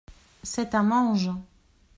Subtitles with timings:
[0.41, 1.29] C’est un ange!